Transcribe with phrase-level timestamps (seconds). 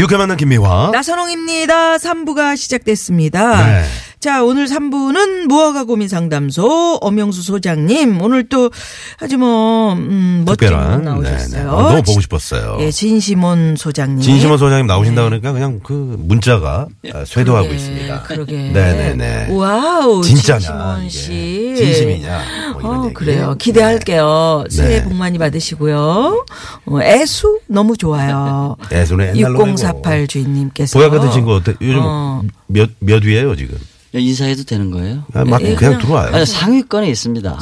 [0.00, 0.88] 유쾌 만난 김미화.
[0.94, 1.98] 나선홍입니다.
[1.98, 3.66] 3부가 시작됐습니다.
[3.66, 3.84] 네.
[4.20, 8.20] 자, 오늘 3부는 무허가 고민 상담소 엄영수 소장님.
[8.20, 8.70] 오늘 또
[9.18, 11.02] 아주 뭐, 음, 멋진 분 특별한.
[11.04, 11.70] 나오셨어요.
[11.70, 12.76] 어, 너무 보고 싶었어요.
[12.80, 14.20] 예, 진시몬 소장님.
[14.20, 18.22] 진시몬 소장님 나오신다 그러니까 그냥 그 문자가 아, 쇄도하고 그러게, 있습니다.
[18.24, 18.56] 그러게.
[18.74, 19.52] 네네네.
[19.56, 20.22] wow.
[20.22, 21.08] 진짜냐, 진시몬.
[21.08, 21.74] 씨.
[21.78, 22.40] 진심이냐,
[22.82, 23.10] 뭐 어.
[23.14, 23.54] 그래요.
[23.58, 24.66] 기대할게요.
[24.68, 25.02] 새해 네.
[25.04, 26.44] 복 많이 받으시고요.
[26.84, 28.76] 어, 애수 너무 좋아요.
[28.92, 29.70] 애수는 옛날 노래고.
[29.70, 30.98] 6048 주인님께서.
[30.98, 31.72] 보약 같은 친구 어때?
[31.80, 32.42] 요즘 어.
[32.66, 33.78] 몇, 몇 위에요, 지금?
[34.12, 35.24] 인사해도 되는 거예요?
[35.34, 36.34] 아, 막 예, 그냥 그냥- 들어와요.
[36.34, 37.58] 아니, 상위권에 있습니다.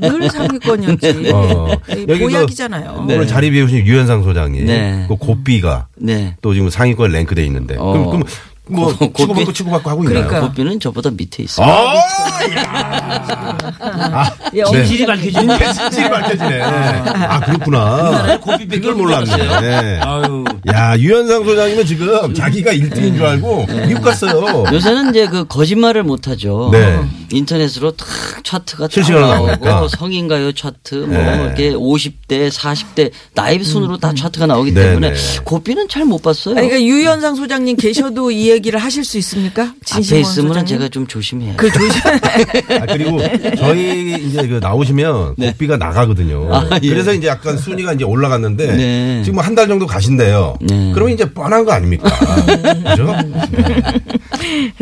[0.00, 1.30] 늘 상위권이었지.
[1.34, 1.68] 어.
[1.90, 2.98] 예, 여기 그 보약이잖아요.
[3.00, 4.66] 오늘 자리 비우신 유현상 소장님.
[4.66, 5.06] 네.
[5.08, 6.36] 그 고삐가 네.
[6.40, 7.76] 또 지금 상위권 랭크돼 있는데.
[7.78, 7.92] 어.
[7.92, 8.22] 그럼, 그럼
[8.70, 9.12] 뭐 고-?
[9.16, 10.26] 치고받고 치고받고 하고 있나요?
[10.26, 10.48] 그러니까요.
[10.48, 11.66] 고삐는 저보다 밑에 있어요.
[11.66, 11.94] 아,
[14.54, 14.70] 예, 네.
[14.70, 16.62] 진실이 밝혀지는 진실이 밝혀지네.
[16.62, 18.38] 아, 그렇구나.
[18.40, 19.60] 고삐밖에 그걸 몰랐네.
[19.60, 20.00] 네.
[20.00, 20.44] 아유.
[20.72, 24.64] 야, 유현상 소장님은 지금 자기가 1등인 줄 알고 미국 갔어요.
[24.72, 26.70] 요새는 이제 그 거짓말을 못 하죠.
[26.72, 27.00] 네.
[27.32, 28.06] 인터넷으로 탁
[28.44, 29.88] 차트가 딱 실시간으로 나오고 나오니까.
[29.96, 31.42] 성인가요 차트 뭐 네.
[31.44, 35.40] 이렇게 50대, 40대 나이 순으로 다 차트가 나오기 네, 때문에 네.
[35.44, 36.56] 고삐는 잘 못 봤어요.
[36.56, 39.74] 아니, 그러니까 유현상 소장님 계셔도 이 얘기를 하실 수 있습니까?
[39.92, 40.66] 앞에 있으면 소장님?
[40.66, 41.54] 제가 좀 조심해요.
[41.56, 42.00] 그 조심.
[42.80, 43.18] 아, 그리고
[43.56, 46.48] 저희 이제 그 나오시면 고삐가 나가거든요.
[46.52, 46.88] 아, 예.
[46.88, 49.22] 그래서 이제 약간 순위가 이제 올라갔는데 네.
[49.24, 50.56] 지금 한 달 정도 가신대요.
[50.62, 50.92] 네.
[50.94, 52.08] 그러면 이제 뻔한 거 아닙니까?
[52.90, 53.14] 그죠?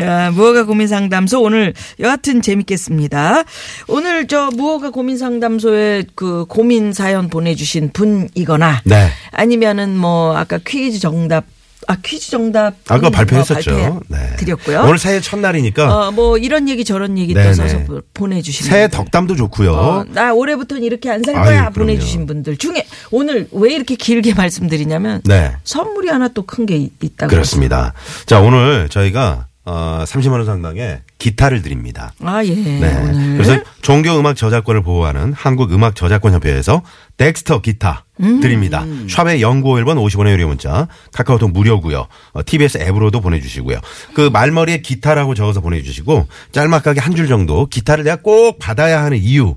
[0.01, 3.43] 야, 무허가 고민 상담소 오늘 여하튼 재밌겠습니다.
[3.87, 9.09] 오늘 저 무허가 고민 상담소에 그 고민 사연 보내주신 분이거나 네.
[9.31, 11.45] 아니면은 뭐 아까 퀴즈 정답
[11.87, 13.71] 아 퀴즈 정답 아까 뭐 발표했었죠.
[13.71, 14.35] 발표해 네.
[14.37, 14.81] 드렸고요.
[14.81, 17.53] 오늘 새해 첫날이니까 어 뭐 이런 얘기 저런 얘기 또 네네.
[17.53, 19.71] 써서 보- 보내주시면 새해 덕담도 좋고요.
[19.71, 21.73] 어, 나 올해부터는 이렇게 안살 아유, 거야 그럼요.
[21.73, 25.53] 보내주신 분들 중에 오늘 왜 이렇게 길게 말씀드리냐면 네.
[25.63, 27.93] 선물이 하나 또 큰 게 있다고 그렇습니다.
[28.25, 32.11] 자, 오늘 저희가 어, 30만 원 상당의 기타를 드립니다.
[32.23, 32.55] 아 예.
[32.55, 32.97] 네.
[33.03, 36.81] 오늘 그래서 종교 음악 저작권을 보호하는 한국 음악 저작권 협회에서
[37.17, 38.39] 덱스터 기타 음.
[38.39, 38.83] 드립니다.
[39.09, 42.07] 샵의 0951번 50원의 유료 문자, 카카오톡 무료고요.
[42.33, 43.79] 어, TBS 앱으로도 보내주시고요.
[44.15, 49.55] 그 말머리에 기타라고 적어서 보내주시고 짤막하게 한 줄 정도 기타를 내가 꼭 받아야 하는 이유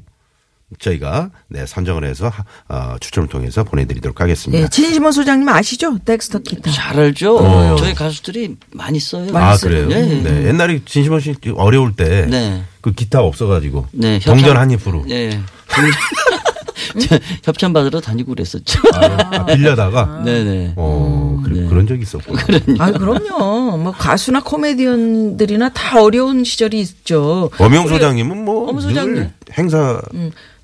[0.79, 4.65] 저희가 네, 선정을 해서 하- 어, 추첨을 통해서 보내드리도록 하겠습니다.
[4.65, 5.99] 예, 진심원 소장님 아시죠?
[6.05, 6.71] 덱스터 기타.
[6.71, 7.37] 잘 알죠.
[7.39, 7.77] 어.
[7.77, 9.27] 저희 가수들이 많이 써요.
[9.35, 10.07] 아 쓰는 그래요?
[10.07, 10.23] 네.
[10.23, 10.49] 네.
[10.49, 12.65] 옛날에 진심원 씨 어려울 때그 네.
[12.97, 15.31] 기타 없어가지고 네, 동전 한 입으로 예.
[15.31, 15.83] 저
[17.45, 18.81] 협찬 받으러 다니고 그랬었죠.
[18.95, 20.75] 아, 빌려다가 네네.
[20.77, 21.67] 어 그, 네.
[21.69, 22.35] 그런 적이 있었고
[22.79, 23.77] 아, 그럼요.
[23.79, 27.51] 뭐 가수나 코미디언들이나 다 어려운 시절이 있죠.
[27.59, 28.73] 엄영 소장님은 뭐.
[28.73, 30.01] 늘 행사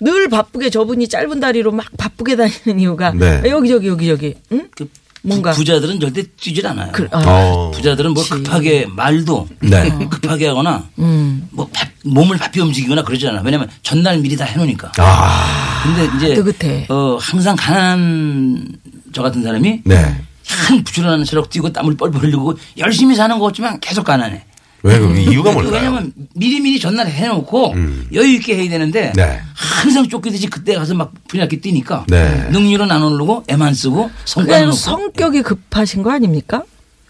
[0.00, 3.42] 늘 바쁘게 저분이 짧은 다리로 막 바쁘게 다니는 이유가 네.
[3.46, 4.68] 여기 저기 여기 저기 응?
[4.76, 4.88] 그
[5.28, 6.90] 뭔가 부, 부자들은 절대 뛰질 않아요.
[6.92, 7.70] 그, 아, 어.
[7.72, 9.88] 부자들은 뭐 급하게 말도 네.
[10.10, 11.46] 급하게 하거나 음.
[11.50, 13.40] 뭐 바- 몸을 바삐 움직이거나 그러잖아.
[13.44, 14.92] 왜냐면 전날 미리 다 해놓으니까.
[14.98, 16.86] 아, 근데 이제 뜨뜻해.
[16.88, 18.76] 어 항상 가난한
[19.12, 20.20] 저 같은 사람이 네.
[20.48, 24.44] 한 부지런한 체력 뛰고 땀을 뻘뻘 흘리고 열심히 사는 것 같지만 계속 가난해.
[24.82, 25.74] 왜, 그 이유가 뭘까요?
[25.74, 28.06] 왜냐면 미리미리 전날 해놓고 음.
[28.12, 29.40] 여유 있게 해야 되는데 네.
[29.54, 32.48] 항상 쫓기듯이 그때 가서 막 분야게 뛰니까 네.
[32.50, 36.62] 능률은 안 오르고 애만 쓰고 성과는 성격이 급하신 거 아닙니까?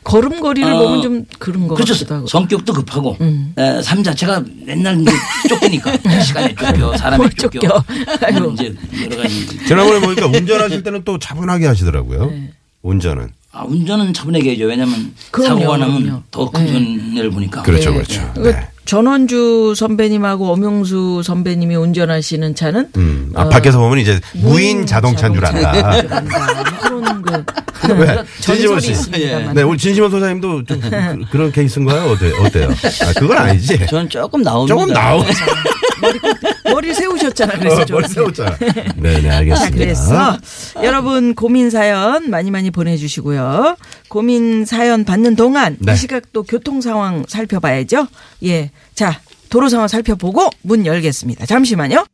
[0.05, 1.93] 걸음걸이를 어, 보면 좀 그런 거 그렇죠.
[1.93, 2.27] 같기도 하고.
[2.27, 3.53] 성격도 급하고 음.
[3.59, 5.11] 에, 삶 자체가 맨날 이제
[5.49, 5.93] 쫓기니까
[6.25, 7.85] 시간에 쫓겨 사람이 뭘 쫓겨, 쫓겨.
[8.55, 8.75] 이제
[9.05, 12.27] 여러 가지 지난번에 보니까 운전하실 때는 또 차분하게 하시더라고요.
[12.31, 12.53] 네.
[12.83, 13.29] 운전은.
[13.51, 14.67] 아, 운전은 차분하게 해야죠.
[14.67, 16.23] 왜냐하면 사고가 나면 그럼요.
[16.31, 17.63] 더큰 손해를 보니까.
[17.63, 18.31] 그렇죠, 그렇죠.
[18.35, 18.69] 그 네.
[18.85, 25.73] 전원주 선배님하고 엄영수 선배님이 운전하시는 차는 음, 아, 밖에서 보면 이제 무인 자동차인 줄 안다.
[26.83, 27.23] 그런
[27.79, 28.23] 그 왜?
[28.41, 28.91] 진심원 전설이 씨.
[28.93, 29.55] 있습니다만.
[29.55, 30.91] 네, 우리 진심원 소장님도 좀 그,
[31.31, 32.11] 그런 케이스인가요?
[32.11, 32.69] 어때, 어때요?
[32.71, 33.87] 아, 그건 아니지.
[33.87, 34.75] 저는 조금 나옵니다.
[34.75, 35.23] 조금 나오.
[36.65, 37.59] 머리 세우셨잖아.
[37.59, 37.97] 그래서 좀.
[37.97, 38.57] 머리 세웠잖아.
[38.97, 39.77] 네네, 자, 알겠습니다.
[39.77, 40.39] 그래서
[40.83, 43.77] 여러분 고민 사연 많이 많이 보내주시고요.
[44.09, 45.93] 고민 사연 받는 동안 네.
[45.93, 48.07] 이 시각 또 교통 상황 살펴봐야죠.
[48.45, 51.47] 예, 자 도로 상황 살펴보고 문 열겠습니다.
[51.47, 52.05] 잠시만요.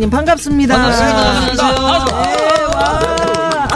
[0.00, 0.76] 반갑습니다.
[0.76, 2.14] 반갑습니다.
[2.22, 3.68] 네, 와.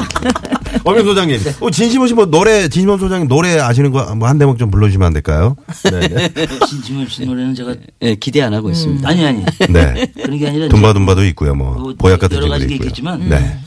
[0.85, 4.71] 엄영 소장님, 어, 진심원 씨뭐 노래, 진심원 소장님 노래 아시는 거 뭐 한 대목 좀
[4.71, 5.57] 불러주시면 안 될까요?
[5.85, 6.09] 네.
[6.35, 6.47] 네.
[6.69, 9.07] 진심원 씨 노래는 제가 예, 기대 안 하고 있습니다.
[9.09, 10.07] 아니 아니 네.
[10.23, 11.75] 그런 게 아니라 둠바둠바도 있고요, 뭐.
[11.75, 12.75] 뭐 보약 같은 여러 가지 게.
[12.77, 13.59] 있겠지만 네.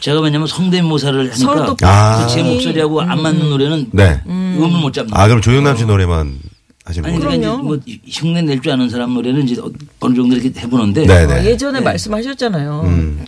[0.00, 2.26] 제가 왜냐면 성대모사를 하니까 서로 또 아.
[2.28, 4.20] 제 목소리하고 안 맞는 노래는 네.
[4.26, 6.34] 음을 못 잡는 아, 그럼 조영남 씨 노래만
[6.84, 7.38] 하시는 아니 거예요?
[7.40, 9.60] 그러니까 뭐 흉내 낼 줄 아는 사람 노래는 이제
[10.00, 11.44] 어느 정도 이렇게 해보는데 네, 어, 네.
[11.46, 12.82] 예전에 말씀하셨잖아요.
[12.86, 13.24] 음.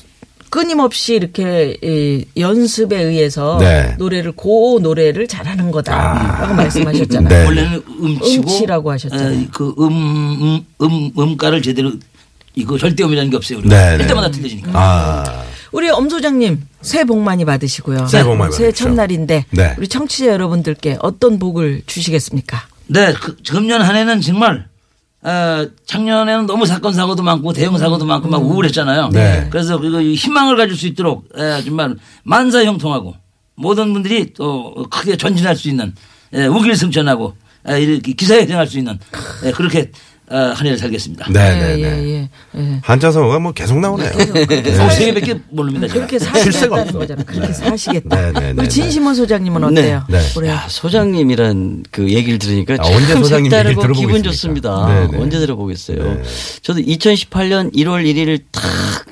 [0.50, 3.90] 끊임없이 이렇게 이 연습에 의해서 네.
[3.92, 3.96] 아.
[3.96, 7.28] 노래를 고 노래를 잘하는 거다라고 말씀하셨잖아요.
[7.28, 7.44] 네.
[7.44, 9.40] 원래는 음치고 음치라고 하셨잖아요.
[9.40, 11.92] 에, 그 음, 음, 음, 음 가를 제대로
[12.54, 13.58] 이거 절대음이라는 게 없어요.
[13.58, 13.74] 우리가.
[13.74, 14.04] 네, 네.
[14.04, 14.70] 이때마다 틀려지니까.
[14.74, 15.42] 아.
[15.72, 18.06] 우리 엄 소장님 새해 복 많이 받으시고요.
[18.06, 18.88] 새해 복 많이 새해 받으십시오.
[18.90, 19.74] 첫날인데 네.
[19.76, 22.62] 우리 청취자 여러분들께 어떤 복을 주시겠습니까?
[22.86, 24.68] 네, 그, 금년 한 해는 정말
[25.22, 29.08] 어, 작년에는 너무 사건 사고도 많고 대형 사고도 많고 막 우울했잖아요.
[29.08, 29.48] 네.
[29.50, 33.14] 그래서 그거 희망을 가질 수 있도록 에, 정말 만사 형통하고
[33.54, 35.94] 모든 분들이 또 크게 전진할 수 있는
[36.34, 37.34] 에, 우길승천하고
[37.68, 38.98] 에, 이렇게 기사회생할 수 있는
[39.44, 41.26] 에, 그렇게 어, 한 해를 살겠습니다.
[41.30, 42.28] 네, 네, 예, 네.
[42.54, 42.80] 예, 예.
[42.82, 44.08] 한자성어가 뭐 계속 나오네요.
[44.10, 45.86] 어, 세 개 밖에 모릅니다.
[45.92, 46.98] 그렇게 사시겠다는 없어.
[46.98, 47.24] 거잖아요.
[47.26, 48.16] 그렇게 사시겠다.
[48.16, 50.04] 네, 네, 네, 우리 진심원 소장님은 어때요?
[50.08, 50.20] 네.
[50.36, 54.22] 올해 야, 소장님이란 그 얘기를 들으니까 아, 언제 참 소장님 얘기를 색다르고 들어보고 기분?
[54.22, 54.86] 좋습니다.
[54.88, 55.18] 네, 네.
[55.22, 56.02] 언제 들어보겠어요.
[56.14, 56.22] 네.
[56.62, 58.62] 저도 2018년 1월 1일 탁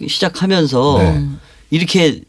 [0.08, 1.24] 시작하면서 네.
[1.70, 2.20] 이렇게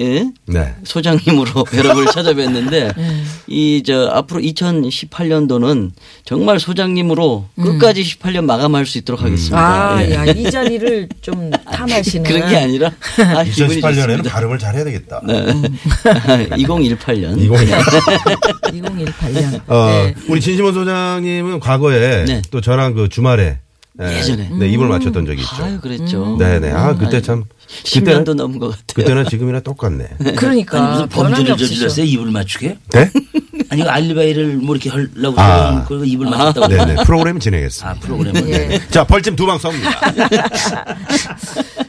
[0.00, 0.28] 예?
[0.46, 0.74] 네.
[0.82, 2.94] 소장님으로 여러분을 찾아뵀는데
[3.46, 5.90] 이 저 앞으로 2018년도는
[6.24, 9.94] 정말 소장님으로 끝까지 18년 마감할 수 있도록 하겠습니다.
[9.94, 10.14] 아, 예.
[10.14, 12.90] 야, 이 자리를 좀 탐하시는 그런 게 아니라
[13.36, 14.30] 아, 기분이 2018년에는 좋습니다.
[14.32, 15.20] 발음을 잘 해야 되겠다.
[15.24, 15.44] 네.
[15.44, 17.36] 2018년.
[17.48, 18.44] 2018년.
[18.62, 19.60] 2018년.
[19.68, 20.14] 어, 네.
[20.28, 22.42] 우리 진심원 소장님은 과거에 네.
[22.50, 23.58] 또 저랑 그 주말에
[24.02, 24.50] 예, 예전에.
[24.58, 25.62] 네, 입을 맞췄던 적이 있죠.
[25.62, 26.36] 아유, 그랬죠.
[26.38, 26.72] 네 네.
[26.72, 27.44] 아, 그때 참.
[27.92, 28.84] 그때는, 10년도 넘은 것 같아요.
[28.94, 30.08] 그때는 지금이랑 똑같네.
[30.36, 31.56] 그러니까 아니, 무슨 범죄를.
[31.56, 32.04] 저질렀어요?
[32.04, 32.78] 입을 맞추게?
[32.92, 33.10] 네?
[33.70, 35.84] 아니, 알리바이를 뭐 이렇게 하려고 아.
[35.84, 36.68] 그러고 입을 맞췄다고.
[36.68, 36.96] 네네.
[37.04, 37.88] 프로그램 진행했습니다.
[37.90, 38.48] 아, 프로그램을.
[38.50, 38.80] 예.
[38.90, 40.94] 자, 벌침 두 방 쏩니다.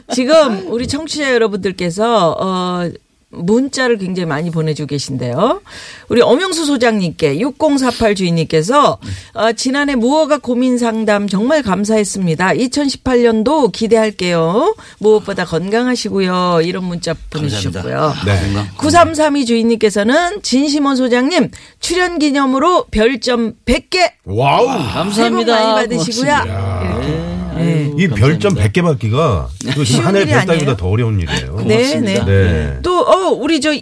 [0.14, 2.88] 지금 우리 청취자 여러분들께서 어
[3.36, 5.60] 문자를 굉장히 많이 보내주고 계신데요.
[6.08, 8.98] 우리 엄영수 소장님께 6048 주인님께서
[9.34, 12.48] 어, 지난해 무허가 고민 상담 정말 감사했습니다.
[12.54, 14.74] 2018년도 기대할게요.
[14.98, 16.60] 무엇보다 건강하시고요.
[16.62, 18.14] 이런 문자 보내주셨고요.
[18.26, 18.40] 네.
[18.78, 21.50] 9332 주인님께서는 진시몬 소장님
[21.80, 24.66] 출연 기념으로 별점 100개 wow.
[24.66, 25.54] 새해 복 감사합니다.
[25.54, 27.15] 많이 받으시고요.
[27.56, 27.92] 네.
[27.96, 30.76] 이 별점 100개 받기가 이거 지금 한해 일이 별 따기보다.
[30.76, 31.56] 더 어려운 일이에요.
[31.66, 32.24] 네, 고맙습니다.
[32.24, 32.42] 네.
[32.42, 32.78] 네.
[32.82, 33.74] 또, 어, 우리 저,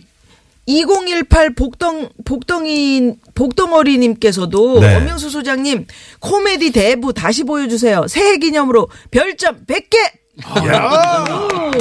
[0.67, 4.97] 2018 복덩, 복덩이, 복덩어리님께서도 네.
[4.97, 5.87] 엄영수 소장님
[6.21, 8.07] 코미디 대부 다시 보여주세요.
[8.09, 10.24] 새해 기념으로 별점 100개!
[10.67, 11.25] 야.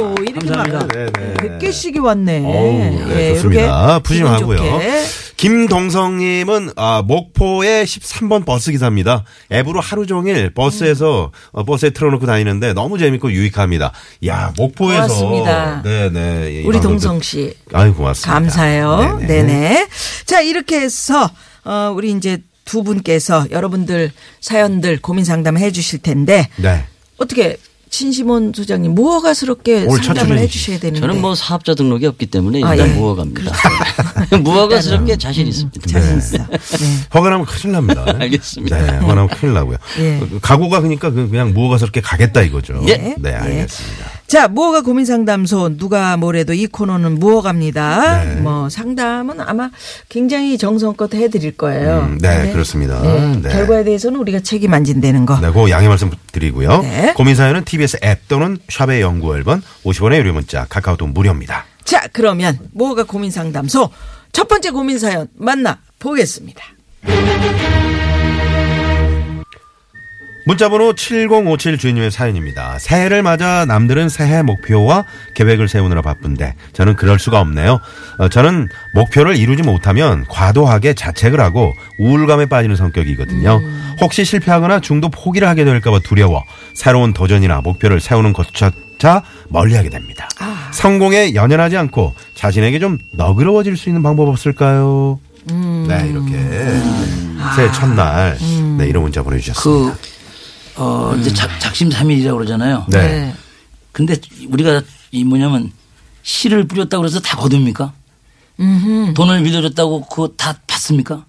[0.00, 0.86] 오, 이렇게 막 감사합니다.
[0.88, 1.34] 네, 네.
[1.58, 2.44] 100개씩이 왔네.
[2.44, 3.84] 어우, 네, 예, 좋습니다.
[3.90, 4.56] 이렇게 푸짐하고요.
[4.58, 5.02] 기분 좋게.
[5.36, 9.24] 김동성님은 아, 목포의 13번 버스 기사입니다.
[9.50, 13.92] 앱으로 하루 종일 버스에서 어, 버스에 틀어놓고 다니는데 너무 재밌고 유익합니다.
[14.26, 15.82] 야 목포에서 고맙습니다.
[15.82, 17.54] 네네 이 우리 방송 동성 듣- 씨.
[17.72, 18.32] 아유 고맙습니다.
[18.32, 19.18] 감사해요.
[19.20, 19.26] 네네.
[19.42, 19.88] 네네.
[20.26, 21.28] 자, 이렇게 해서,
[21.64, 26.84] 어, 우리 이제 두 분께서 여러분들 사연들 고민 상담 해 주실 텐데, 네.
[27.18, 27.56] 어떻게,
[27.98, 31.00] 친심원 소장님, 무허가스럽게 상담을 출연이시- 해 주셔야 되는데.
[31.00, 32.94] 저는 뭐 사업자 등록이 없기 때문에 아, 일단 예.
[32.94, 33.52] 무허가입니다.
[34.42, 35.86] 무허가스럽게 자신 있습니다.
[35.86, 36.38] 자신 있어.
[36.38, 36.44] 네.
[37.14, 38.04] 허가 나면 큰일 납니다.
[38.18, 38.76] 알겠습니다.
[38.82, 39.76] 네, 허가 나면 큰일 나고요.
[40.00, 40.20] 예.
[40.42, 42.84] 각오가 그러니까 그- 그냥 무허가스럽게 가겠다 이거죠.
[42.88, 43.14] 예.
[43.16, 44.10] 네, 알겠습니다.
[44.34, 48.24] 자, 무허가 고민 상담소 누가 뭐래도 이 코너는 무허가입니다.
[48.24, 48.40] 네.
[48.40, 49.70] 뭐 상담은 아마
[50.08, 52.00] 굉장히 정성껏 해드릴 거예요.
[52.00, 53.00] 음, 네, 근데, 그렇습니다.
[53.00, 53.48] 네, 네.
[53.48, 55.38] 결과에 대해서는 우리가 책임 안 진다는 거.
[55.38, 56.82] 네, 그 양해 말씀 드리고요.
[56.82, 57.12] 네.
[57.14, 61.64] 고민 사연은 TBS 앱 또는 샵의 연구 1번 50원의 유료 문자 카카오톡 무료입니다.
[61.84, 63.88] 자, 그러면 무허가 고민 상담소
[64.32, 66.60] 첫 번째 고민 사연 만나 보겠습니다.
[70.46, 72.78] 문자번호 7057 주인님의 사연입니다.
[72.78, 77.80] 새해를 맞아 남들은 새해 목표와 계획을 세우느라 바쁜데 저는 그럴 수가 없네요.
[78.18, 83.60] 어, 저는 목표를 이루지 못하면 과도하게 자책을 하고 우울감에 빠지는 성격이거든요.
[84.02, 90.28] 혹시 실패하거나 중도 포기를 하게 될까봐 두려워 새로운 도전이나 목표를 세우는 것조차 멀리하게 됩니다.
[90.72, 95.18] 성공에 연연하지 않고 자신에게 좀 너그러워질 수 있는 방법 없을까요?
[95.88, 96.32] 네 이렇게
[97.56, 98.36] 새해 첫날
[98.78, 99.94] 네 이런 문자 보내주셨습니다.
[99.94, 100.23] 그,
[100.76, 102.86] 어, 이제 작, 작심삼일이라고 그러잖아요.
[102.88, 103.34] 네.
[103.92, 104.16] 근데
[104.48, 105.70] 우리가 이 뭐냐면
[106.22, 107.92] 씨를 뿌렸다고 그래서 다 거둡니까?
[109.14, 111.24] 돈을 빌려줬다고 그거 다 받습니까?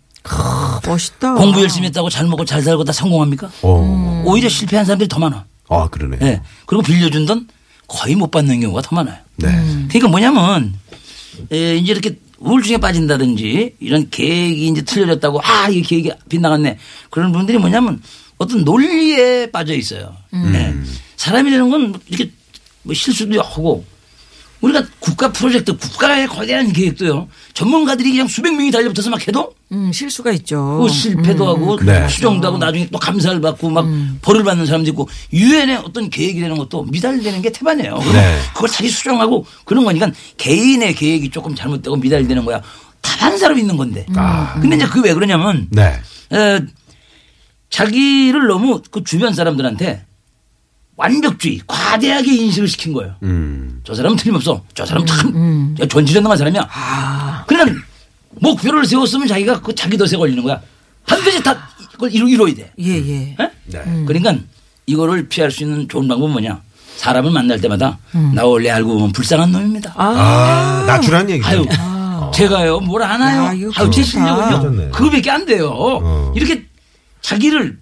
[0.85, 1.35] 멋있다.
[1.35, 3.51] 공부 열심히 했다고 잘 먹고 잘 살고 다 성공합니까?
[3.61, 4.23] 오.
[4.25, 5.45] 오히려 실패한 사람들이 더 많아.
[5.69, 6.17] 아, 그러네.
[6.21, 6.41] 예.
[6.65, 7.47] 그리고 빌려준 돈
[7.87, 9.17] 거의 못 받는 경우가 더 많아요.
[9.37, 9.49] 네.
[9.87, 10.73] 그러니까 뭐냐면
[11.51, 16.77] 에, 이제 이렇게 우울증에 빠진다든지 이런 계획이 이제 틀려졌다고 아, 이 계획이 빗나갔네.
[17.09, 18.01] 그런 분들이 뭐냐면
[18.37, 20.15] 어떤 논리에 빠져 있어요.
[20.31, 20.73] 네.
[21.15, 22.31] 사람이라는 건 이렇게
[22.83, 23.85] 뭐 실수도 하고
[24.61, 27.27] 우리가 국가 프로젝트 국가의 거대한 계획도요.
[27.53, 30.79] 전문가들이 그냥 수백 명이 달려붙어서 막 해도 음, 실수가 있죠.
[30.81, 32.07] 그 실패도 하고 네.
[32.07, 33.85] 수정도 하고 나중에 또 감사를 받고 막
[34.21, 37.97] 벌을 받는 사람도 있고 유엔의 어떤 계획이라는 것도 미달되는 게 태반이에요.
[37.97, 38.39] 네.
[38.53, 42.61] 그걸 다시 수정하고 그런 거니까 개인의 계획이 조금 잘못되고 미달되는 거야.
[43.01, 44.05] 다른 사람이 있는 건데.
[44.61, 45.93] 근데 이제 그게 왜 그러냐면 네.
[46.33, 46.59] 에,
[47.69, 50.05] 자기를 너무 그 주변 사람들한테
[50.97, 53.15] 완벽주의, 과대하게 인식을 시킨 거예요.
[53.23, 53.81] 음.
[53.83, 54.63] 저 사람은 틀림없어.
[54.73, 56.69] 저 사람 참 전지전능한 사람이야.
[57.47, 57.81] 그러니까
[58.29, 60.61] 목표를 세웠으면 자기가 그 자기 덫에 걸리는 거야.
[61.05, 62.71] 반드시 다 그걸 이루, 이루어야 돼.
[62.79, 63.35] 예, 예.
[63.39, 63.51] 예?
[63.65, 64.03] 네.
[64.05, 64.35] 그러니까
[64.85, 66.61] 이거를 피할 수 있는 좋은 방법은 뭐냐.
[66.97, 67.97] 사람을 만날 때마다
[68.33, 69.93] 나 원래 알고 보면 불쌍한 놈입니다.
[69.97, 71.47] 아, 나출한 얘기죠.
[71.49, 71.65] 아유,
[72.33, 73.43] 제가요, 뭘 아나요?
[73.43, 74.01] 야, 아유, 제.
[74.01, 74.91] 실력은요.
[74.91, 75.71] 그거밖에 안 돼요.
[75.73, 76.31] 어.
[76.35, 76.65] 이렇게
[77.29, 77.77] 자기를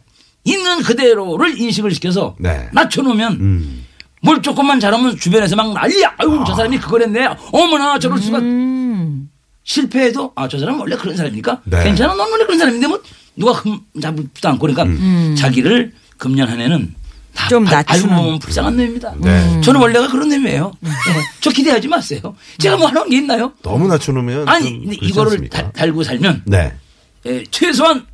[0.45, 2.69] 있는 그대로를 인식을 시켜서 네.
[2.71, 3.85] 낮춰놓으면 음.
[4.21, 6.13] 뭘 조금만 잘하면 주변에서 막 난리야.
[6.17, 7.27] 아유, 저 사람이 그걸 했네.
[7.51, 8.39] 어머나, 저럴 수가.
[8.39, 9.29] 음.
[9.65, 11.83] 실패해도 아, 저 사람은 원래 그런 사람이니까 네.
[11.83, 12.13] 괜찮아.
[12.15, 13.01] 넌 원래 그런 사람인데 뭐
[13.35, 16.93] 누가 흠 잡지도 않고 그러니까 자기를 금년 한 해는
[17.33, 18.15] 다좀 알- 알고 낮추는.
[18.15, 19.13] 보면 불쌍한 놈입니다.
[19.19, 19.61] 네.
[19.61, 20.71] 저는 원래가 그런 놈이에요.
[20.81, 20.89] 네.
[21.41, 22.35] 저 기대하지 마세요.
[22.59, 23.53] 제가 뭐 하는 게 있나요?
[23.63, 24.69] 너무 낮춰놓으면 아니,
[25.01, 25.49] 이거를?
[25.49, 26.73] 다- 달고 살면 네.
[27.25, 28.05] 에, 최소한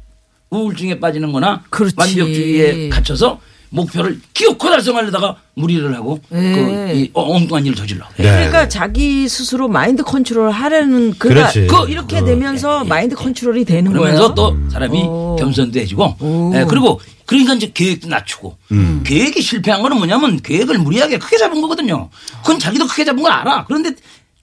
[0.49, 1.95] 우울증에 빠지는 거나 그렇지.
[1.97, 3.39] 완벽주의에 갇혀서
[3.71, 6.37] 목표를 기어코 달성하려다가 무리를 하고 예.
[6.37, 8.03] 그, 이 어- 엉뚱한 일을 저질러.
[8.17, 8.23] 네.
[8.23, 11.67] 그러니까 자기 스스로 마인드 컨트롤 하려는 그렇지.
[11.67, 14.35] 그 이렇게 되면서 마인드 컨트롤이 되는 그러면서 거예요.
[14.35, 15.35] 또 사람이 오.
[15.39, 16.51] 겸손도 해지고 오.
[16.55, 19.03] 예, 그리고 그러니까 이제 계획도 낮추고 음.
[19.05, 22.09] 계획이 실패한 거는 뭐냐면 계획을 무리하게 크게 잡은 거거든요.
[22.41, 23.65] 그건 자기도 크게 잡은 걸 알아.
[23.67, 23.91] 그런데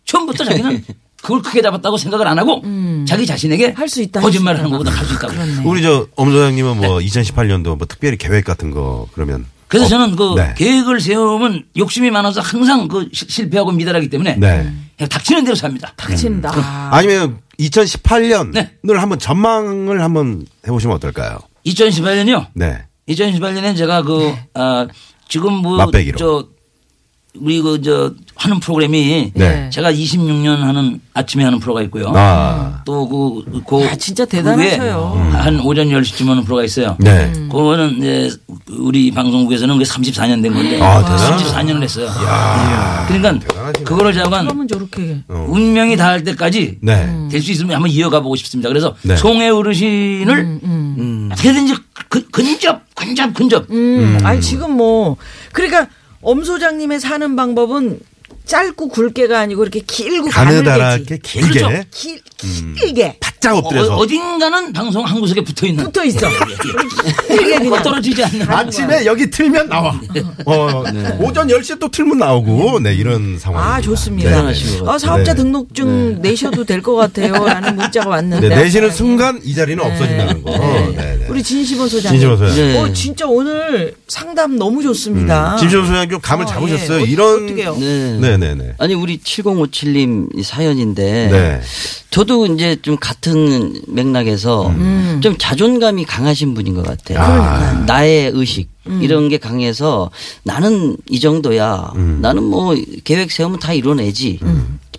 [0.05, 0.85] 처음부터 자기는
[1.27, 2.63] 그걸 크게 잡았다고 생각을 안 하고
[3.07, 3.73] 자기 자신에게 음.
[3.77, 4.71] 할수 있다, 거짓말을 하는.
[4.71, 5.33] 거보다 할 수 있다고.
[5.35, 5.63] 그렇네.
[5.65, 10.55] 우리 저 엄소장님은 뭐 2018년도 뭐 특별히 계획 같은 거 그러면 그래서 저는 그 네.
[10.57, 14.73] 계획을 세우면 욕심이 많아서 항상 그 시- 실패하고 미달하기 때문에 네.
[14.97, 15.93] 그냥 닥치는 대로 삽니다.
[15.97, 16.53] 닥친다.
[16.93, 18.71] 아니면 2018년을 네.
[18.95, 21.39] 한번 전망을 한번 해보시면 어떨까요?
[21.67, 22.47] 2018년이요.
[22.55, 22.79] 네.
[23.09, 24.87] 2018년에 제가 그, 아,
[25.29, 25.77] 지금 뭐.
[26.17, 26.47] 저,
[27.41, 29.71] 우리 그, 저, 하는 프로그램이 네.
[29.71, 32.13] 제가 26년 하는 아침에 하는 프로가 있고요.
[32.15, 32.83] 아.
[32.85, 35.13] 또 그, 그, 야, 진짜 대단하셔요.
[35.17, 36.97] 그 외에 한 오전 10시쯤 하는 프로가 있어요.
[37.01, 37.33] 네.
[37.51, 38.31] 그거는 이제
[38.79, 40.81] 우리 방송국에서는 그게 34년 된 건데.
[40.83, 41.37] 아, 대단하다.
[41.37, 42.11] 34년을 했어요.
[43.09, 43.85] 그러니까 대단하시네.
[43.85, 47.29] 그거를 제가 저렇게 운명이 닿을 때까지 네.
[47.31, 48.69] 될수 있으면 한번 이어가 보고 싶습니다.
[48.69, 49.17] 그래서 네.
[49.17, 50.61] 송해 어르신을
[51.33, 51.75] 어떻게든지
[52.09, 53.71] 그- 근접, 근접, 근접.
[53.71, 55.17] 음, 아니 지금 뭐
[55.53, 55.87] 그러니까
[56.27, 58.01] 엄 소장님의 사는 방법은
[58.47, 61.19] 짧고 굵게가 아니고 이렇게 길고 가느다랗게.
[61.19, 61.89] 길게 그렇죠.
[61.93, 65.85] 길, 길게 바짝 엎드려서 어, 딘가는 방송 한 구석에 붙어 있는.
[65.85, 66.27] 붙어 있어.
[67.29, 67.83] 길게 그냥.
[67.83, 68.51] 떨어지지 않는.
[68.51, 70.01] 아침에 여기 틀면 나와.
[70.47, 70.83] 어,
[71.21, 73.63] 오전 10시에 또 틀면 나오고, 네, 이런 상황.
[73.63, 74.49] 아 좋습니다.
[74.87, 75.43] 아, 사업자 네.
[75.43, 78.49] 등록증 내셔도 될 것 같아요 라는 문자가 왔는데.
[78.49, 80.51] 네, 내시는 순간 이 자리는 없어진다는 거.
[80.53, 81.27] 네, 네.
[81.29, 82.21] 우리 진시원 소장님.
[82.21, 82.55] 진심원 소장.
[82.57, 82.79] 네.
[82.79, 85.57] 어 진짜 오늘 상담 너무 좋습니다.
[85.57, 86.99] 진심원 소장 좀 감을 어, 잡으셨어요.
[87.01, 87.03] 예.
[87.03, 87.45] 어, 이런.
[87.45, 87.77] 어떡해요?
[87.77, 88.19] 네.
[88.21, 88.75] 네네 네.
[88.79, 91.61] 아니 우리 7057님 사연인데 네.
[92.11, 93.36] 저도 이제 좀 같은
[93.87, 95.21] 맥락에서 음.
[95.23, 97.19] 좀 자존감이 강하신 분인 것 같아요.
[97.21, 97.85] 아.
[97.87, 99.01] 나의 의식 음.
[99.03, 100.11] 이런 게 강해서
[100.45, 101.93] 나는 이 정도야.
[101.97, 102.19] 음.
[102.23, 102.75] 나는 뭐
[103.05, 104.39] 계획 세우면 다 이뤄내지.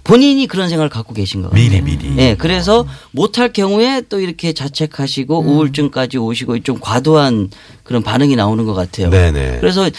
[0.04, 1.70] 본인이 그런 생각을 갖고 계신 것 같아요.
[1.70, 2.18] 미리, 미리.
[2.18, 5.48] 예, 그래서 못할 경우에 또 이렇게 자책하시고 음.
[5.48, 7.50] 우울증까지 오시고 좀 과도한
[7.84, 9.10] 그런 반응이 나오는 것 같아요.
[9.10, 9.58] 네네.
[9.60, 9.90] 그래서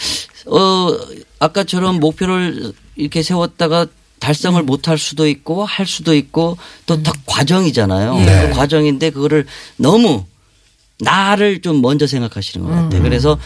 [0.47, 0.97] 어
[1.37, 3.85] 아까처럼 목표를 이렇게 세웠다가
[4.19, 8.15] 달성을 못할 수도 있고 할 수도 있고 또다 과정이잖아요.
[8.19, 8.47] 네.
[8.49, 9.45] 그 과정인데 그거를
[9.77, 10.25] 너무
[10.99, 12.83] 나를 좀 먼저 생각하시는 것 음.
[12.83, 13.01] 같아요.
[13.03, 13.37] 그래서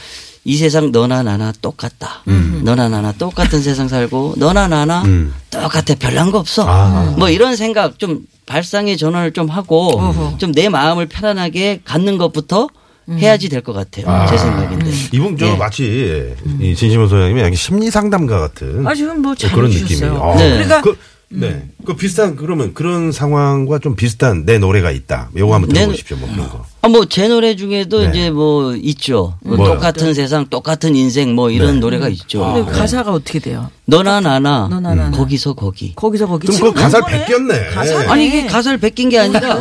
[0.46, 2.24] 이 세상 너나 나나 똑같다.
[2.63, 5.34] 너나 나나 똑같은 세상 살고 너나 나나 음.
[5.50, 6.65] 똑같아 별난 거 없어.
[6.68, 7.15] 아.
[7.18, 10.36] 뭐 이런 생각 좀 발상의 전환을 좀 하고.
[10.39, 12.68] 좀 내 마음을 편안하게 갖는 것부터
[13.10, 14.28] 해야지 될 것 같아요.
[14.30, 14.92] 제 생각인데.
[15.12, 15.56] 이분 저 예.
[15.56, 19.70] 마치 이 진심원 소장님이 약간 심리 상담가 같은 아 지금 뭐 그런.
[19.70, 20.22] 느낌이에요.
[20.24, 20.50] 아, 네.
[20.52, 20.98] 그러니까 그,
[21.30, 21.68] 네.
[21.86, 25.30] 그 비슷한 그러면 그런 상황과 좀 비슷한 내 노래가 있다.
[25.36, 26.18] 요거 한번 내 들어보십시오.
[26.18, 26.66] 뭐 그런 거.
[26.82, 28.10] 아, 뭐, 제 노래 중에도 네.
[28.10, 29.36] 이제 뭐, 있죠.
[29.42, 29.56] 뭐?
[29.56, 31.80] 똑같은 세상, 똑같은 인생, 뭐, 이런 네.
[31.80, 32.54] 노래가 있죠.
[32.54, 33.70] 근데 가사가 어떻게 돼요?
[33.86, 35.12] 너나 나나, 너나 나나.
[35.12, 35.94] 거기서 거기.
[35.94, 37.66] 거기서 거기 그럼 지금 그 가사를 이번에 베꼈네.
[37.75, 38.08] 가사네.
[38.08, 39.60] 아니, 이게 가사를 베낀 게 아니라,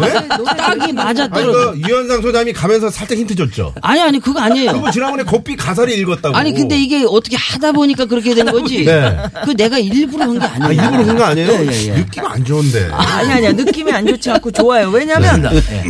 [0.57, 1.73] 딱이 맞아 아니 떨어.
[1.73, 3.75] 그 유현상 소장이 가면서 살짝 힌트 줬죠.
[3.83, 4.75] 아니, 아니, 그거 아니에요.
[4.75, 6.37] 그거 지난번에 고삐 가사를 읽었다고.
[6.37, 8.85] 아니, 근데 이게 어떻게 하다 보니까 그렇게 된 거지.
[8.85, 9.17] 네.
[9.45, 10.83] 그 내가 일부러 한 게 아, 아니에요.
[10.83, 11.53] 일부러 한거 아니에요?
[11.53, 11.95] 예, 예, 예.
[11.95, 12.91] 느낌 안 좋은데.
[12.93, 14.89] 아니 아니야 느낌이 안 좋지 않고 좋아요.
[14.91, 15.43] 왜냐하면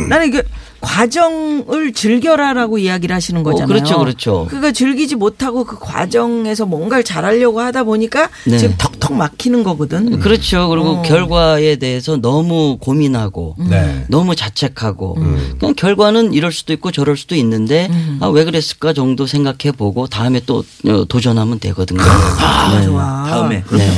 [0.09, 0.41] 나는 이게
[0.81, 3.67] 과정을 즐겨라라고 이야기를 하시는 거잖아요.
[3.67, 4.45] 그렇죠, 그렇죠.
[4.49, 8.57] 그러니까 즐기지 못하고 그 과정에서 뭔가를 잘하려고 하다 보니까 네.
[8.57, 10.19] 지금 턱턱 막히는 거거든.
[10.19, 10.69] 그렇죠.
[10.69, 11.01] 그리고 어.
[11.01, 14.05] 결과에 대해서 너무 고민하고 네.
[14.09, 15.55] 너무 자책하고 음.
[15.59, 17.89] 그냥 결과는 이럴 수도 있고 저럴 수도 있는데
[18.19, 22.01] 아, 왜 그랬을까 정도 생각해 보고 다음에 또 어, 도전하면 되거든요.
[22.03, 22.85] 아, 네.
[22.85, 23.25] 좋아.
[23.29, 23.91] 다음에 네.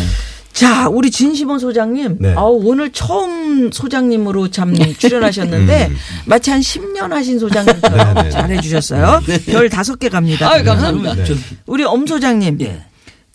[0.53, 2.17] 자, 우리 진시몬 소장님.
[2.21, 2.33] 네.
[2.37, 5.91] 아우, 오늘 처음 소장님으로 참 출연하셨는데
[6.25, 8.13] 마치 한 10년 하신 소장님처럼 음.
[8.15, 8.29] 네, 네.
[8.29, 9.21] 잘해 주셨어요.
[9.47, 10.49] 별 다섯 개 갑니다.
[10.49, 11.25] 아유, 감사합니다.
[11.25, 11.33] 저-
[11.65, 12.59] 우리 엄 소장님.
[12.61, 12.85] 예.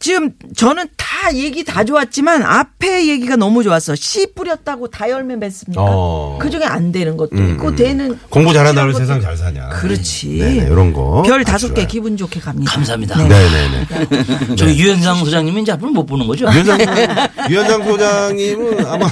[0.01, 3.95] 지금 저는 다 얘기 다 좋았지만 앞에 얘기가 너무 좋았어.
[3.95, 5.83] 씨 뿌렸다고 다 열매 맺습니까?
[5.87, 6.39] 어.
[6.41, 7.77] 그 중에 안 되는 것도 음, 있고 음.
[7.77, 9.69] 되는 공부 잘한다고 세상 잘 사냐.
[9.69, 10.39] 그렇지.
[10.39, 11.23] 네네, 이런 거.
[11.27, 11.87] 별 다섯 개.
[11.87, 12.73] 기분 좋게 갑니다.
[12.73, 13.19] 감사합니다.
[13.19, 13.29] 네.
[13.29, 14.57] 네네네.
[14.57, 16.47] 저 유현상 소장님은 이제 앞으로 못 보는 거죠?
[16.47, 16.79] 유현상,
[17.51, 19.07] 유현상 소장님은 아마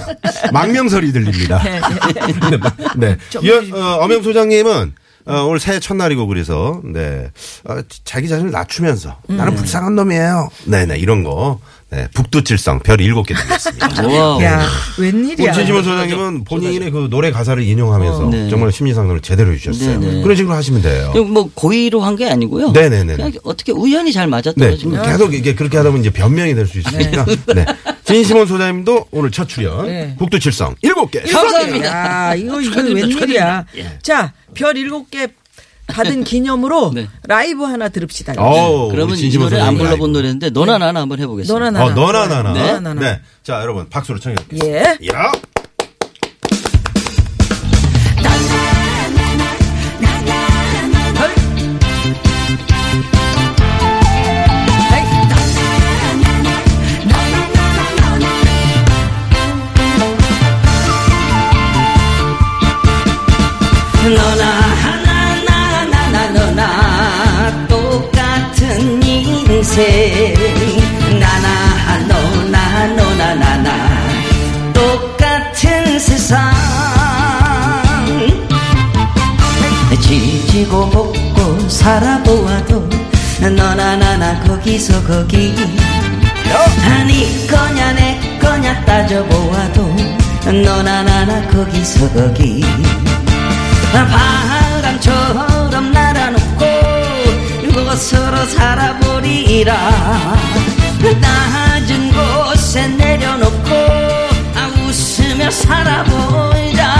[0.52, 1.60] 망명설이 들립니다.
[1.64, 1.80] 네,
[2.96, 3.08] 네.
[3.08, 3.16] 네.
[3.42, 4.94] 유현, 어, 엄영 소장님은
[5.28, 7.30] 어, 오늘 새해 첫날이고 그래서 네
[7.64, 9.36] 어, 자기 자신을 낮추면서 음.
[9.36, 10.48] 나는 불쌍한 놈이에요.
[10.64, 11.60] 네네 이런 거.
[11.90, 13.88] 네 북두칠성 별 일곱 개 드리겠습니다.
[14.44, 14.68] 야,
[14.98, 15.48] 웬일이야.
[15.48, 18.50] 우리 진심원 소장님은 본인의 그 노래 가사를 인용하면서 네.
[18.50, 19.98] 정말 심리 상담을 제대로 해주셨어요.
[19.98, 20.22] 네, 네.
[20.22, 21.12] 그런 식으로 하시면 돼요.
[21.26, 22.72] 뭐 고의로 한 게 아니고요.
[22.72, 23.14] 네네네.
[23.16, 24.76] 그냥 어떻게 우연히 잘 맞아 네.
[24.76, 27.24] 계속 이게 그렇게 하다 보면 이제 변명이 될 수 있으니까.
[27.54, 27.64] 네.
[28.04, 29.86] 진심원 소장님도 오늘 첫 출연.
[29.86, 30.14] 네.
[30.18, 31.20] 북두칠성 일곱 개.
[31.20, 31.86] 감사합니다.
[32.30, 32.80] 야, 이거 이거.
[32.82, 33.08] 웬일이야.
[33.08, 33.64] 축하드립니다.
[34.02, 35.28] 자, 별 일곱 개
[35.86, 37.08] 받은 기념으로 네.
[37.26, 38.34] 라이브 하나 들읍시다.
[38.36, 40.16] 어우, 그러면 우리 이 노래 안 불러본 라이브.
[40.18, 41.52] 노래인데 너나 나나 한번 해보겠습니다.
[41.58, 41.86] 너나 나나.
[41.86, 42.52] 어, 너나 나나.
[42.52, 42.72] 네.
[42.80, 42.94] 나나.
[43.00, 43.20] 네.
[43.42, 44.60] 자, 여러분 박수로 청해 볼게요.
[44.64, 44.98] 예.
[45.12, 45.32] 야.
[69.78, 74.72] 인생 나나 너나 너나 나나.
[74.72, 76.52] 똑같은 세상.
[80.00, 82.88] 지지고 볶고 살아보아도
[83.40, 85.54] 너나 나나 거기서 거기.
[86.84, 89.96] 아니 거냐 내 거냐 따져보아도
[90.64, 92.64] 너나 나나 거기서 거기.
[93.92, 95.67] 바람처럼 날아놓고
[97.98, 99.74] 곳으로 살아보리라.
[101.20, 103.74] 낮은 곳에 내려놓고
[104.54, 106.94] 아, 웃으며 살아보자.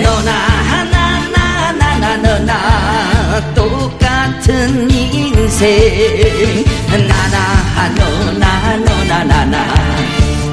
[0.00, 0.32] 너나
[0.70, 3.54] 하나 나나 너나.
[3.54, 6.64] 똑같은 인생.
[7.08, 9.74] 나나 너나 너나 나나.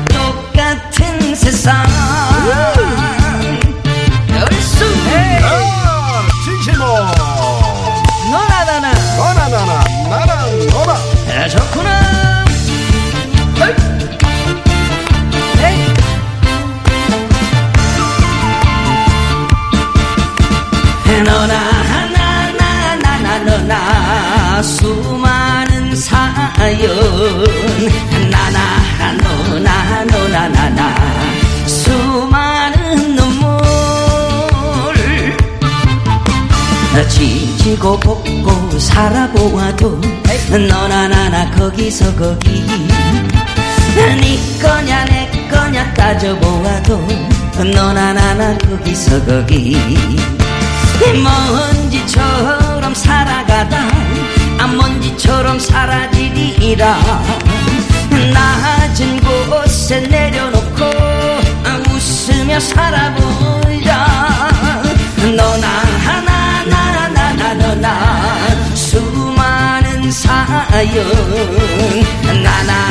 [0.10, 1.86] 똑같은 세상
[26.72, 30.96] 사연 나나 너나 너나 나나.
[31.68, 33.62] 수많은 눈물.
[37.10, 40.00] 지지고 볶고 살아보아도
[40.70, 42.66] 너나 나나 거기서 거기.
[43.96, 47.06] 네 거냐 내 거냐 따져보아도
[47.76, 49.78] 너나 나나 거기서 거기.
[51.22, 54.01] 먼지처럼 살아가다 아
[54.68, 56.98] 먼지처럼 사라지리라.
[58.34, 64.08] 낮은 곳에 내려놓고 아, 웃으며 살아보자
[65.36, 65.68] 너나
[66.06, 68.76] 하나 나나 나 너나.
[68.76, 70.94] 수많은 사연.
[72.44, 72.91] 나나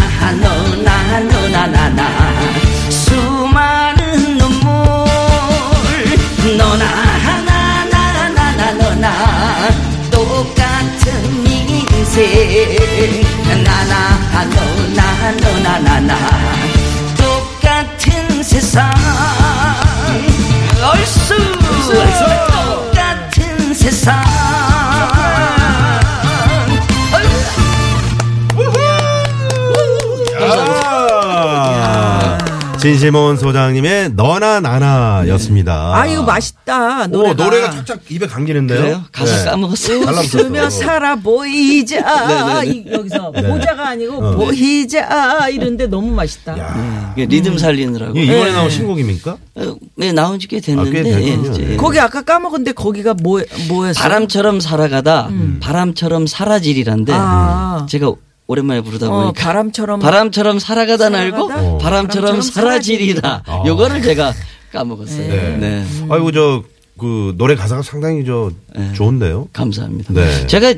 [33.00, 35.94] 진심원 소장님의 너나 나나였습니다.
[35.96, 37.30] 아 이거 맛있다 노래가.
[37.30, 38.78] 오, 노래가 착착 입에 감기는데요.
[38.78, 39.04] 그래요?
[39.10, 39.44] 가사 네.
[39.50, 40.00] 까먹었어요.
[40.00, 44.36] 웃으며 살아 보이자 네, 이, 여기서 보자가 아니고 어.
[44.36, 46.58] 보이자 이런데 너무 맛있다.
[46.58, 48.18] 야, 이게 리듬 살리느라고.
[48.18, 48.52] 이게 이번에 네.
[48.52, 49.36] 나온 신곡입니까?
[49.54, 50.90] 어, 네, 나온 지꽤 아, 됐는데.
[50.90, 51.50] 꽤 됐군요.
[51.52, 51.76] 이제 네.
[51.78, 53.98] 거기 아까 까먹었는데 거기가 뭐 뭐였어?
[53.98, 57.86] 바람처럼 살아가다 바람처럼 사라지리란데 아.
[57.88, 58.12] 제가
[58.50, 61.68] 오랜만에 부르다 어, 보니까 바람처럼 바람처럼 살아가다 말고 살아가다?
[61.68, 61.78] 어.
[61.78, 63.42] 바람처럼 바람처럼 사라지리다.
[63.46, 63.62] 아.
[63.66, 64.34] 요거를 제가
[64.72, 65.28] 까먹었어요.
[65.28, 65.56] 네.
[65.58, 65.86] 네.
[66.10, 66.62] 아이고 저
[67.00, 68.92] 그 노래 가사가 상당히 저 네.
[68.92, 69.48] 좋은데요.
[69.54, 70.12] 감사합니다.
[70.12, 70.46] 네.
[70.46, 70.74] 제가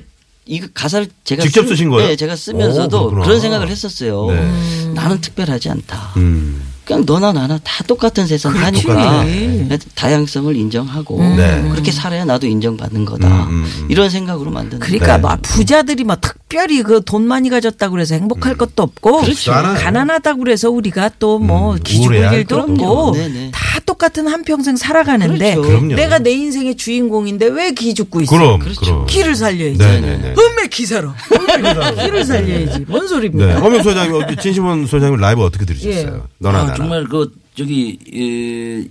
[0.46, 2.10] 이거 가사를 제가 직접 쓰- 쓰신 거예요?
[2.10, 3.22] 네, 제가 오, 쓰면서도 그렇구나.
[3.24, 4.26] 그런 생각을 했었어요.
[4.30, 4.92] 네.
[4.94, 6.12] 나는 특별하지 않다.
[6.18, 6.62] 음.
[6.92, 8.86] 그냥 너나 나나 다 똑같은 세상 그렇지.
[8.86, 9.78] 하니까 네.
[9.94, 11.68] 다양성을 인정하고 네.
[11.70, 13.26] 그렇게 살아야 나도 인정받는 거다.
[13.28, 13.86] 음, 음, 음.
[13.90, 15.22] 이런 생각으로 만든 그러니까 네.
[15.22, 19.52] 막 부자들이 막 특별히 그 돈 많이 가졌다고 그래서 행복할 것도 없고 그렇죠.
[19.52, 23.12] 가난하다고 그래서 우리가 또뭐 음, 기죽을 일도 없고 없고.
[23.16, 23.50] 네네.
[23.52, 25.80] 다 똑같은 한 평생 살아가는데 그렇죠.
[25.86, 28.30] 내가 내 인생의 주인공인데 왜 기 죽고 있어?
[28.36, 28.80] 그럼 그렇죠.
[28.80, 29.06] 그럼.
[29.06, 29.78] 기를 살려야지.
[29.78, 30.34] 네네네.
[30.38, 31.12] 음메 기사로.
[32.04, 32.84] 기를 살려야지.
[32.88, 33.46] 뭔 소리입니까?
[33.46, 33.54] 네.
[33.66, 36.14] 어명 소장님, 어, 진심원 소장님 라이브 어떻게 들으셨어요?
[36.16, 36.20] 예.
[36.38, 36.74] 너나 아, 나나.
[36.74, 38.88] 정말 그 저기 에,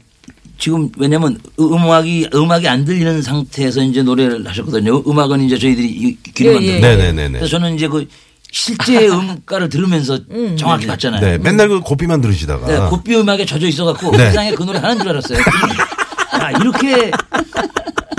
[0.58, 5.04] 지금 왜냐면 음악이 음악이 안 들리는 상태에서 이제 노래를 하셨거든요.
[5.08, 6.80] 음악은 이제 저희들이 이- 귀로 예, 만든 예.
[6.82, 6.98] 거예요.
[6.98, 7.40] 네네네네.
[7.40, 8.06] 그래서 저는 이제 그
[8.52, 10.20] 실제 음가를 들으면서
[10.58, 11.22] 정확히 봤잖아요.
[11.22, 12.68] 네, 맨날 그 고삐만 들으시다가.
[12.68, 14.26] 네, 고삐 음악에 젖어 있어갖고 네.
[14.30, 15.40] 세상에 그 노래 하는 줄 알았어요.
[15.40, 17.12] 야 이렇게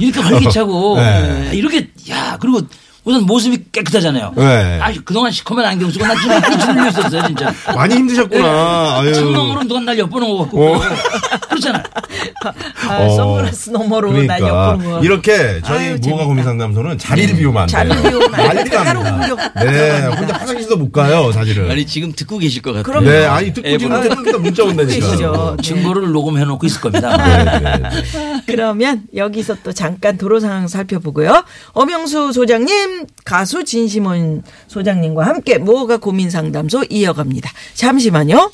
[0.00, 1.02] 이렇게 활기차고 네.
[1.48, 2.62] 야, 이렇게 야 그리고
[3.04, 4.32] 우선 모습이 깨끗하잖아요.
[4.36, 4.78] 네.
[4.80, 7.52] 아 그동안 시커먼 안경 쓰고 나 진짜 많이 질렸었어요 진짜.
[7.74, 8.98] 많이 힘드셨구나.
[9.00, 9.12] 아유.
[9.14, 10.80] 창문으로 누가 날 엿보는 거 같고 어.
[11.48, 11.82] 그렇잖아.
[12.88, 13.16] 아, 어.
[13.16, 15.00] 선글라스 너머로 날 그러니까 엿보는 거.
[15.04, 16.26] 이렇게 저희 아유, 무허가.
[16.26, 17.76] 고민 상담소는 자리를 비우면 안 돼요.
[17.76, 18.54] 자리를 비우면 안 돼.
[18.54, 19.34] 난리가 하루 납니다.
[19.36, 20.06] 공격 네.
[20.06, 21.70] 혼자 화장실도 못 가요, 사실은.
[21.70, 22.84] 아니 지금 듣고 계실 것 같아요.
[22.84, 23.10] 그럼요.
[23.10, 24.14] 네, 아니 듣고 지금 앱으로.
[24.14, 24.94] 듣는다 문자 온다니까.
[24.94, 25.56] 계시죠.
[25.56, 25.62] 네.
[25.62, 27.16] 증거를 녹음해 놓고 있을 겁니다.
[27.16, 28.42] 네, 네, 네.
[28.46, 31.44] 그러면 여기서 또 잠깐 도로 상황 살펴보고요.
[31.72, 32.91] 엄영수 소장님,
[33.24, 37.50] 가수 진심원 소장님과 함께 무허가 고민 상담소 이어갑니다.
[37.74, 38.52] 잠시만요.